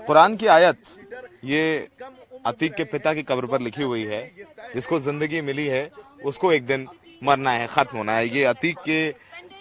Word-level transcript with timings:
कुरान 0.00 0.36
की 0.36 0.46
आयत, 0.48 0.78
ये 1.44 1.88
अतीक 2.46 2.74
के 2.74 2.84
पिता 2.86 3.12
की 3.14 3.22
कब्र 3.22 3.46
पर 3.46 3.60
लिखी 3.60 3.82
हुई 3.82 4.04
है, 4.04 4.22
जिसको 4.74 4.98
ज़िंदगी 5.00 5.40
मिली 5.42 5.66
है, 5.66 5.90
उसको 6.24 6.52
एक 6.52 6.66
दिन 6.66 6.86
मरना 7.22 7.50
है, 7.52 7.66
खत्म 7.68 7.98
होना 7.98 8.12
है। 8.12 8.28
ये 8.28 8.44
अतीक 8.46 8.78
के 8.80 9.10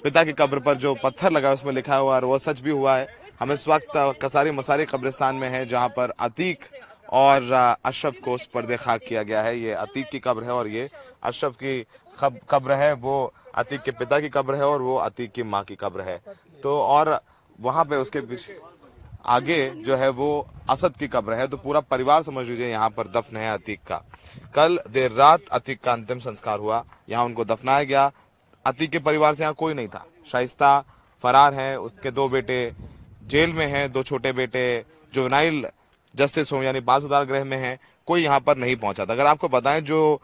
पिता 0.04 0.24
की 0.24 0.34
कब्र 0.34 0.60
पर 0.60 0.78
जो 0.78 0.94
पत्थर 0.96 1.32
लगा 1.32 1.52
उसमें 1.54 1.74
लिखा 1.74 1.96
हुआ 1.96 2.16
और 2.16 2.26
वो 2.26 2.38
सच 2.40 2.60
भी 2.62 2.72
हुआ 2.72 2.98
है। 2.98 3.08
हम 3.40 3.52
इस 3.52 3.68
वक्त 3.68 4.18
कसारी 4.22 4.52
मसारी 4.52 4.86
कब्रिस्तान 4.86 5.36
में 5.36 5.48
है, 5.50 5.66
जहाँ 5.66 5.88
पर 5.90 6.14
अतीक 6.20 6.66
और 7.12 7.52
अशरफ 7.86 8.20
को 8.20 8.34
उस 8.34 8.46
पर्दे 8.48 8.78
खाक 8.78 9.02
किया 9.08 9.24
गया 9.24 9.42
है। 9.42 9.60
ये 9.60 9.72
अतीक 9.74 10.08
की 10.08 10.20
कब्र 10.20 10.44
है 10.44 10.52
और 10.52 10.68
ये 10.68 10.88
अशरफ 11.24 11.56
की 11.56 11.86
कब्र 12.50 12.74
है, 12.74 12.94
वो 12.96 13.34
अतीक 13.56 13.82
के 13.82 13.92
पिता 13.94 14.20
की 14.20 14.30
कब्र 14.30 14.56
है 14.56 14.64
और 14.64 14.82
वो 14.82 14.96
अतीक 14.98 15.32
की 15.32 15.44
माँ 15.46 15.64
की 15.64 15.76
कब्र 15.76 16.02
है। 16.02 16.18
तो 16.64 16.80
और 16.80 17.20
वहाँ 17.60 17.84
पे 17.86 17.96
उसके 17.98 18.22
पीछे 18.22 18.58
आगे 19.24 19.70
जो 19.86 19.96
है 19.96 20.10
वो 20.10 20.48
असद 20.70 20.96
की 20.96 21.08
कब्र 21.08 21.34
है 21.34 21.48
तो 21.48 21.58
पूरा 21.58 21.80
परिवार 21.82 22.22
समझ 22.24 22.48
लीजिए 22.48 22.70
यहाँ 22.70 22.90
पर 22.90 23.08
दफन 23.10 23.38
है 23.38 23.52
अतीक 23.52 23.80
का। 23.88 24.02
कल 24.56 24.80
देर 24.90 25.12
रात 25.12 25.48
अतीक 25.52 25.82
का 25.82 25.94
अंतिम 25.94 26.20
संस्कार 26.20 26.60
हुआ, 26.60 26.84
यहाँ 27.10 27.26
उनको 27.26 27.46
दफनाया 27.46 27.84
गया। 27.84 28.12
अतीक 28.66 28.92
के 28.92 29.00
परिवार 29.00 29.36
से 29.36 29.44
यहाँ 29.44 29.54
कोई 29.54 29.74
नहीं 29.74 29.88
था। 29.88 30.06
शाइस्ता, 30.28 30.80
फरार 31.24 31.54
है, 31.54 31.80
उसके 31.80 32.12
दो 32.12 32.28
बेटे 32.30 32.72
जेल 33.26 33.54
में 33.54 33.66
हैं, 33.68 33.92
दो 33.92 34.04
छोटे 34.04 34.32
बेटे 34.34 34.86
जो 35.14 35.22
जुवनाइल 35.22 35.68
जस्टिस 36.16 36.52
होम 36.52 36.64
यानी 36.64 36.80
बाल 36.82 37.02
सुधार 37.02 37.26
गृह 37.26 37.44
में 37.44 37.58
हैं, 37.58 37.78
कोई 38.08 38.24
यहाँ 38.24 38.40
पर 38.40 38.58
नहीं 38.58 38.76
पहुँचा 38.76 39.06
था। 39.06 39.14
अगर 39.14 39.26
आपको 39.26 39.48
बताएँ 39.50 39.82
जो 39.82 40.22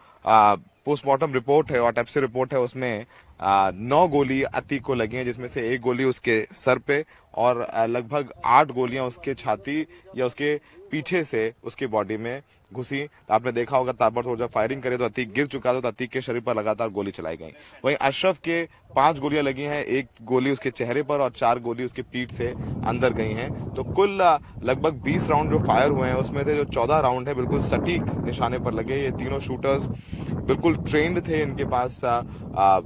पोस्टमार्टम 0.86 1.32
रिपोर्ट 1.34 1.70
है 1.72 1.80
और 1.80 1.86
ऑटेप्सी 1.88 2.20
रिपोर्ट 2.20 2.52
है, 2.52 2.60
उसमें 2.60 3.06
नौ 3.40 4.06
गोली 4.08 4.42
अतीक 4.44 4.82
को 4.82 4.94
लगी 4.94 5.16
हैं, 5.16 5.24
जिसमें 5.24 5.46
से 5.48 5.68
एक 5.70 5.80
गोली 5.80 6.04
उसके 6.04 6.40
सर 6.54 6.78
पे 6.78 7.04
और 7.34 7.66
लगभग 7.88 8.32
आठ 8.46 8.70
गोलियाँ 8.72 9.04
उसके 9.06 9.34
छाती 9.34 9.86
या 10.16 10.26
उसके 10.26 10.58
पीछे 10.90 11.22
से 11.24 11.52
उसकी 11.64 11.86
बॉडी 11.86 12.16
में 12.16 12.40
घुसी। 12.72 13.06
आपने 13.30 13.52
देखा 13.52 13.76
होगा, 13.76 13.92
ताबड़तोड़ 13.92 14.38
जब 14.38 14.50
फायरिंग 14.50 14.82
करे 14.82 14.96
तो 14.96 15.04
अतीक 15.04 15.32
गिर 15.34 15.46
चुका 15.46 15.74
था 15.74 15.80
तो 15.80 15.88
अतीक 15.88 16.10
के 16.10 16.20
शरीर 16.20 16.40
पर 16.40 16.56
लगातार 16.56 16.88
गोली 16.90 17.10
चलाई 17.10 17.36
गई। 17.36 17.52
वहीं 17.84 17.96
अशरफ 17.98 18.38
के 18.38 18.62
पाँच 18.96 19.18
गोलियाँ 19.20 19.42
लगी 19.44 19.62
हैं, 19.62 19.82
एक 19.82 20.08
गोली 20.22 20.50
उसके 20.50 20.70
चेहरे 20.70 21.02
पर 21.02 21.20
और 21.20 21.30
चार 21.30 21.58
गोली 21.60 21.84
उसके 21.84 22.02
पीठ 22.04 22.30
से 22.30 22.46
अंदर 22.86 23.12
गई 23.12 23.32
हैं। 23.32 23.74
तो 23.74 23.84
कुल 23.84 24.22
लगभग 24.62 25.02
20 25.04 25.28
राउंड 25.30 25.50
जो 25.50 25.58
फायर 25.66 25.90
हुए 25.90 26.08
हैं, 26.08 26.14
उसमें 26.16 26.44
थे 26.46 26.56
जो 26.56 26.64
14 26.66 27.00
राउंड 27.00 27.28
है, 27.28 27.34
बिल्कुल 27.34 27.60
सटीक 27.62 28.02
निशाने 28.24 28.58
पर 28.58 28.72
लगे। 28.74 29.02
ये 29.02 29.10
तीनों 29.12 29.38
शूटर्स 29.40 29.88
बिल्कुल 30.46 30.76
ट्रेंड 30.78 31.20
थे 31.28 31.40
इनके 31.42 31.64
पास 31.66 32.00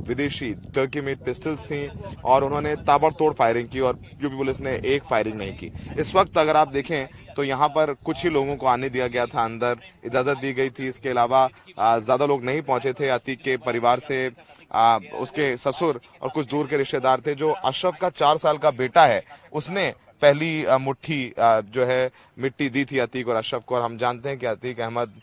विदेशी 0.09 0.53
टर्की 0.75 1.01
मेड 1.01 1.25
पिस्टल्स 1.25 1.65
थी 1.67 1.87
और 2.25 2.45
उन्होंने 2.45 2.75
ताबड़तोड़ 2.83 3.33
फायरिंग 3.35 3.69
की 3.69 3.81
और 3.81 3.99
यूपी 4.23 4.37
पुलिस 4.37 4.61
ने 4.61 4.75
एक 4.87 5.03
फायरिंग 5.05 5.37
नहीं 5.39 5.57
की। 5.57 5.73
इस 6.01 6.15
वक्त 6.15 6.39
अगर 6.39 6.57
आप 6.57 6.69
देखें 6.71 7.35
तो 7.37 7.45
यहाँ 7.45 7.69
पर 7.71 7.93
कुछ 8.05 8.23
ही 8.25 8.31
लोगों 8.31 8.57
को 8.57 8.67
आने 8.67 8.89
दिया 8.91 9.07
गया 9.09 9.27
था 9.27 9.45
अंदर। 9.45 9.77
इजाज़त 10.05 10.39
दी 10.39 10.53
गई 10.53 10.71
थी। 10.71 10.89
इसके 10.89 11.09
अलावा 11.09 11.49
ज़्यादा 11.79 12.27
लोग 12.27 12.45
नहीं 12.45 12.63
पहुँचे 12.63 12.93
थे। 12.93 13.09
अतीक 13.11 13.43
के 13.43 13.57
परिवार 13.59 13.99
से 14.01 14.31
आ, 14.73 14.99
उसके 15.19 15.57
ससुर 15.57 16.01
और 16.23 16.29
कुछ 16.31 16.47
दूर 16.49 16.67
के 16.67 16.77
रिश्तेदार 16.77 17.21
थे 17.27 17.35
जो 17.35 17.51
अशरफ 17.51 17.97
का 18.01 18.09
चार 18.11 18.37
साल 18.39 18.59
का 18.59 18.71
बेटा 18.73 19.05
है। 19.07 19.23
उसने 19.53 19.93
पहली 20.23 20.65
मुट्ठी 20.81 21.23
जो 21.39 21.85
है 21.85 22.11
मिट्टी 22.39 22.69
दी 22.69 22.85
थी 22.85 22.99
अतीक 23.01 23.29
और 23.29 23.37
अशरफ 23.37 23.65
को। 23.67 23.77
और 23.77 23.83
हम 23.83 23.97
जानते 23.99 24.29
हैं 24.29 24.39
कि 24.39 24.47
अतीक 24.47 24.81
अहमद 24.81 25.21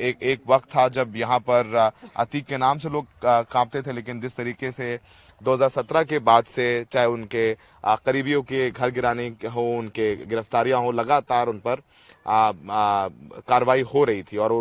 एक 0.00 0.22
एक 0.22 0.40
वक्त 0.48 0.68
था 0.68 0.88
जब 0.90 1.16
यहाँ 1.16 1.38
पर 1.40 1.74
अतीक 2.16 2.46
के 2.46 2.56
नाम 2.58 2.78
से 2.78 2.88
लोग 2.88 3.06
कांपते 3.24 3.82
थे, 3.82 3.92
लेकिन 3.92 4.20
जिस 4.20 4.36
तरीके 4.36 4.70
से 4.72 4.98
2017 5.40 6.04
के 6.04 6.18
बाद 6.20 6.44
से 6.44 6.84
चाहे 6.92 7.06
उनके 7.08 7.52
करीबियों 7.84 8.42
के 8.42 8.70
घर 8.70 8.90
गिराने 8.90 9.26
हो, 9.46 9.62
उनके 9.78 10.14
गिरफ्तारियाँ 10.26 10.80
हो, 10.80 10.90
लगातार 10.92 11.48
उन 11.48 11.58
पर 11.58 11.82
कार्रवाई 12.28 13.82
हो 13.84 14.02
रही 14.04 14.22
थी। 14.22 14.36
और 14.36 14.52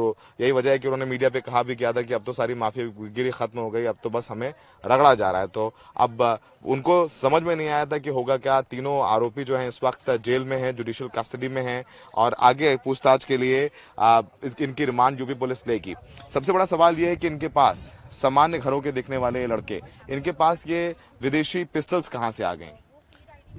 यही 0.41 0.51
वजह 0.51 0.71
है 0.71 0.79
कि 0.79 0.87
उन्होंने 0.87 1.05
मीडिया 1.05 1.29
पे 1.29 1.41
कहा 1.41 1.63
भी 1.63 1.75
किया 1.75 1.91
था 1.93 2.01
कि 2.01 2.13
अब 2.13 2.23
तो 2.23 2.33
सारी 2.33 2.53
माफियागिरी 2.55 3.29
खत्म 3.31 3.59
हो 3.59 3.69
गई, 3.69 3.85
अब 3.85 3.97
तो 4.03 4.09
बस 4.09 4.27
हमें 4.31 4.53
रगड़ा 4.83 5.13
जा 5.15 5.31
रहा 5.31 5.41
है। 5.41 5.47
तो 5.47 5.73
अब 5.97 6.39
उनको 6.65 7.07
समझ 7.09 7.41
में 7.43 7.55
नहीं 7.55 7.67
आया 7.67 7.85
था 7.85 7.97
कि 7.97 8.09
होगा 8.09 8.37
क्या। 8.37 8.59
तीनों 8.63 9.01
आरोपी 9.03 9.43
जो 9.43 9.57
हैं 9.57 9.67
इस 9.69 9.79
वक्त 9.83 10.09
जेल 10.19 10.43
में 10.43 10.57
हैं, 10.57 10.75
जुडिशियल 10.75 11.09
कस्टडी 11.17 11.47
में 11.47 11.61
हैं, 11.61 11.83
और 12.15 12.35
आगे 12.39 12.75
पूछताछ 12.85 13.25
के 13.25 13.37
लिए 13.37 13.63
इनकी 13.65 14.85
रिमांड 14.85 15.17
यूपी 15.29 15.39
पुलिस 15.39 15.67
लेगी 15.67 15.95
सबसे 16.29 16.53
बड़ा 16.53 16.65
सवाल 16.65 16.99
ये 16.99 17.09
है 17.09 17.15
कि 17.15 17.27
इनके 17.27 17.47
पास 17.47 17.93
सामान्य 18.11 18.59
घरों 18.59 18.81
के 18.81 18.91
दिखने 18.91 19.17
वाले 19.17 19.45
लड़के 19.47 19.81
इनके 20.09 20.31
पास 20.33 20.67
ये 20.67 20.95
विदेशी 21.21 21.63
पिस्टल्स 21.73 22.07
कहाँ 22.09 22.31
से 22.31 22.43
आ 22.43 22.53
गए 22.53 22.71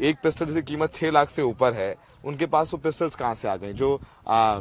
एक 0.00 0.16
पिस्टल 0.22 0.46
जिसकी 0.46 0.62
कीमत 0.62 0.94
छह 0.94 1.10
लाख 1.10 1.30
से 1.30 1.42
ऊपर 1.42 1.74
है 1.74 1.94
उनके 2.24 2.46
पास 2.46 2.72
वो 2.74 2.78
पिस्टल्स 2.80 3.14
कहाँ 3.14 3.34
से 3.34 3.48
आ 3.48 3.56
गए 3.56 3.72
जो 3.72 4.00
आ, 4.28 4.60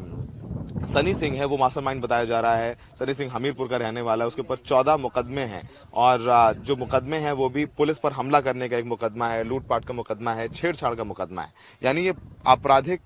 सनी 0.86 1.14
सिंह 1.14 1.38
है 1.38 1.46
वो 1.46 1.58
मास्टरमाइंड 1.58 2.02
बताया 2.02 2.26
जा 2.26 2.40
रहा 2.40 2.56
है। 2.56 2.76
सनी 3.00 3.14
सिंह 3.14 3.32
हमीरपुर 3.34 3.68
का 3.68 3.78
रहने 3.78 4.02
वाला 4.02 4.24
है 4.24 4.28
उसके 4.28 4.42
ऊपर 4.42 4.58
चौदह 4.58 4.98
मुकदमे 4.98 5.42
हैं। 5.44 5.62
और 5.94 6.54
जो 6.60 6.76
मुकदमे 6.76 7.18
हैं 7.18 7.32
वो 7.32 7.50
भी 7.50 7.66
पुलिस 7.78 7.98
पर 7.98 8.12
हमला 8.12 8.42
करने 8.42 8.70
का 8.70 8.78
एक 8.78 8.86
मुकदमा 8.86 9.28
है 9.28 9.44
लूटपाट 9.44 9.86
का 9.86 9.94
मुकदमा 9.94 10.34
है 10.34 10.48
छेड़छाड़ 10.50 10.94
का 10.96 11.04
मुकदमा 11.04 11.42
है। 11.42 11.54
यानी 11.84 12.06
ये 12.06 12.14
आपराधिक 12.48 13.02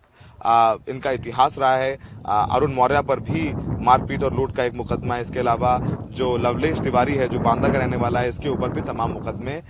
इनका 0.90 1.12
इतिहास 1.12 1.58
रहा 1.60 1.76
है। 1.76 1.98
अरुण 2.26 2.74
मौर्य 2.74 3.02
पर 3.02 3.20
भी 3.22 3.52
मारपीट 3.84 4.24
और 4.24 4.34
लूट 4.34 4.56
का 4.56 4.64
एक 4.64 4.74
मुकदमा 4.74 5.16
है। 5.16 5.22
इसके 5.22 5.40
अलावा 5.40 5.78
जो 6.14 6.36
लवलेश 6.38 6.80
तिवारी 6.82 7.16
है 7.16 7.28
जो 7.30 7.40
बांदा 7.40 7.70
का 7.70 7.80
रहने 7.80 7.98
वाला 7.98 8.20
है 8.20 8.30
इसके 8.30 8.50
ऊपर 8.50 8.70
भी 8.70 8.82
तमाम 8.84 9.12
मुकदमे 9.12 9.62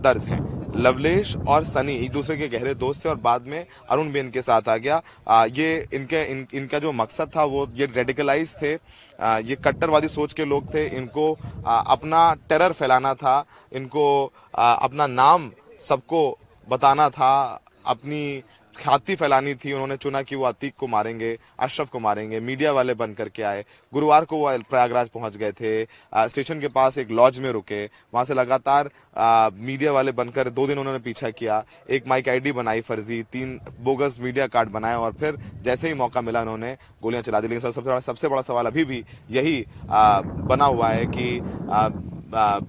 दर्ज 0.00 0.26
हैं। 0.28 0.40
लवलेश 0.76 1.36
और 1.48 1.64
सनी 1.64 1.94
एक 1.94 2.10
दूसरे 2.12 2.36
के 2.36 2.48
गहरे 2.48 2.74
दोस्त 2.74 3.04
थे 3.04 3.08
और 3.08 3.16
बाद 3.18 3.46
में 3.46 3.64
अरुण 3.90 4.10
भी 4.12 4.20
इनके 4.20 4.42
साथ 4.42 4.68
आ 4.68 4.76
गया। 4.76 5.00
आ, 5.28 5.44
ये 5.46 5.88
इनके 5.92 6.22
इन, 6.24 6.46
इनका 6.54 6.78
जो 6.78 6.92
मकसद 6.92 7.30
था 7.36 7.44
वो 7.44 7.66
ये 7.74 7.86
रेडिकलाइज 7.86 8.56
थे। 8.62 8.74
आ, 8.74 9.38
ये 9.38 9.56
कट्टरवादी 9.56 10.08
सोच 10.08 10.32
के 10.32 10.44
लोग 10.44 10.72
थे। 10.74 10.86
इनको 10.88 11.32
आ, 11.66 11.78
अपना 11.78 12.32
टेरर 12.48 12.72
फैलाना 12.72 13.14
था। 13.14 13.44
इनको 13.72 14.32
आ, 14.54 14.72
अपना 14.72 15.06
नाम 15.06 15.50
सबको 15.80 16.38
बताना 16.68 17.08
था। 17.10 17.60
अपनी 17.86 18.42
ख्याति 18.80 19.14
फैलानी 19.14 19.54
थी 19.54 19.72
उन्होंने 19.72 19.96
चुना 19.96 20.20
कि 20.22 20.36
वो 20.36 20.44
अतीक 20.44 20.74
को 20.78 20.86
मारेंगे 20.86 21.36
अशरफ 21.58 21.88
को 21.90 21.98
मारेंगे 22.00 22.40
मीडिया 22.40 22.72
वाले 22.72 22.94
बन 22.94 23.12
करके 23.14 23.42
आए। 23.42 23.64
गुरुवार 23.92 24.24
को 24.24 24.36
वो 24.36 24.56
प्रयागराज 24.70 25.08
पहुँच 25.08 25.36
गए 25.36 25.52
थे। 25.52 25.84
स्टेशन 26.28 26.60
के 26.60 26.68
पास 26.68 26.98
एक 26.98 27.10
लॉज 27.10 27.38
में 27.38 27.50
रुके। 27.52 27.84
वहाँ 27.84 28.24
से 28.24 28.34
लगातार 28.34 28.90
आ, 29.16 29.50
मीडिया 29.50 29.92
वाले 29.92 30.12
बनकर 30.12 30.48
दो 30.50 30.66
दिन 30.66 30.78
उन्होंने 30.78 30.98
पीछा 31.00 31.30
किया। 31.30 31.62
एक 31.90 32.06
माइक 32.08 32.28
आईडी 32.28 32.52
बनाई 32.52 32.80
फर्जी 32.80 33.22
तीन 33.32 33.58
बोगस 33.80 34.18
मीडिया 34.20 34.46
कार्ड 34.46 34.68
बनाए 34.70 34.94
और 34.96 35.12
फिर 35.12 35.38
जैसे 35.62 35.88
ही 35.88 35.94
मौका 35.94 36.20
मिला 36.20 36.40
उन्होंने 36.42 36.76
गोलियाँ 37.02 37.22
चला 37.22 37.40
दी। 37.40 37.48
लेकिन 37.48 37.60
सबसे 37.60 37.80
बड़ा 37.80 38.00
सबसे 38.00 38.28
बड़ा 38.28 38.42
सवाल 38.42 38.66
अभी 38.66 38.84
भी 38.84 39.04
यही 39.30 39.64
आ, 39.90 40.20
बना 40.20 40.64
हुआ 40.64 40.88
है 40.88 41.06
कि 41.08 41.40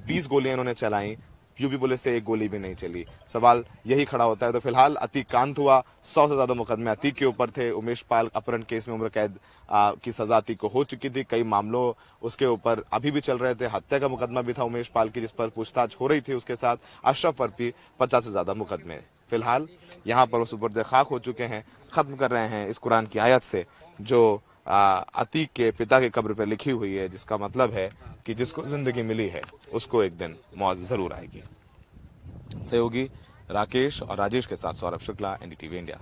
बीस 0.08 0.28
गोलियाँ 0.28 0.54
इन्होंने 0.54 0.74
चलाई। 0.74 1.16
यूपी 1.62 1.78
पुलिस 1.78 2.02
से 2.02 2.16
एक 2.18 2.24
गोली 2.24 2.48
भी 2.48 2.60
नहीं 2.60 2.76
चली। 2.76 3.06
सवाल 3.28 3.64
यही 3.88 4.06
खड़ा 4.06 4.26
होता 4.26 4.46
है। 4.46 4.52
तो 4.52 4.60
फ़िलहाल 4.60 4.96
अतीक 4.98 5.28
कांत 5.30 5.60
हुआ। 5.60 5.82
सौ 6.04 6.28
से 6.28 6.34
ज़्यादा 6.34 6.54
मुकदमे 6.54 6.92
अतीक 6.92 7.16
के 7.16 7.26
ऊपर 7.26 7.50
थे। 7.50 7.70
उमेश 7.72 8.02
पाल 8.10 8.30
अपहरण 8.36 8.64
केस 8.70 8.88
में 8.88 8.96
उम्र 8.96 9.10
कैद 9.10 9.38
की 10.04 10.12
सजा 10.12 10.38
अतीक 10.38 10.60
को 10.60 10.68
हो 10.68 10.84
चुकी 10.84 11.10
थी। 11.10 11.24
कई 11.30 11.44
मामलों 11.46 11.92
उसके 12.22 12.46
ऊपर 12.48 12.84
अभी 12.94 13.12
भी 13.12 13.22
चल 13.22 13.38
रहे 13.38 13.56
थे। 13.56 13.68
हत्या 13.68 14.00
का 14.00 14.08
मुकदमा 14.08 14.42
भी 14.42 14.54
था 14.54 14.64
उमेश 14.64 14.88
पाल 14.88 15.10
की, 15.10 15.22
जिस 15.22 15.32
पर 15.32 15.50
पूछताछ 15.50 15.96
हो 16.02 16.08
रही 16.08 16.22
थी 16.22 16.34
उसके 16.34 16.56
साथ। 16.56 16.78
अशरफ 17.06 17.38
पर 17.38 17.48
भी 17.58 17.72
पचास 18.00 18.24
से 18.26 18.32
ज़्यादा 18.32 18.54
मुकदमे। 18.54 19.00
फ़िलहाल 19.32 19.68
यहाँ 20.08 20.26
पर 20.28 20.40
वो 20.40 20.46
सुबर्द 20.46 20.82
खाक 20.84 21.08
हो 21.08 21.20
चुके 21.20 21.44
हैं, 21.44 21.64
खत्म 21.94 22.16
कर 22.16 22.32
रहे 22.32 22.48
हैं 22.50 22.68
इस 22.70 22.78
कुरान 22.78 23.06
की 23.08 23.20
आयत 23.20 23.42
से, 23.44 23.66
जो 24.02 24.42
अतीक 24.68 25.50
के 25.56 25.72
पिता 25.72 26.00
के 26.00 26.10
कब्र 26.10 26.34
पर 26.34 26.46
लिखी 26.46 26.72
हुई 26.72 26.94
है, 26.96 27.08
जिसका 27.10 27.38
मतलब 27.38 27.74
है 27.74 27.90
कि 28.26 28.34
जिसको 28.34 28.66
ज़िंदगी 28.66 29.04
मिली 29.04 29.28
है, 29.30 29.42
उसको 29.74 30.04
एक 30.04 30.18
दिन 30.18 30.36
मौत 30.58 30.78
ज़रूर 30.80 31.14
आएगी। 31.14 31.44
सहयोगी 32.54 33.10
राकेश 33.52 34.02
और 34.04 34.18
राजेश 34.18 34.46
के 34.46 34.56
साथ 34.56 34.74
सौरभ 34.74 35.00
शुक्ला, 35.02 35.38
एनडीटीवी 35.44 35.78
इंडिया। 35.78 36.00